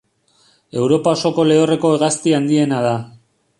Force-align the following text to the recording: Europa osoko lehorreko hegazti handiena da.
Europa 0.83 1.13
osoko 1.17 1.45
lehorreko 1.51 1.93
hegazti 1.99 2.35
handiena 2.41 2.83
da. 2.89 2.99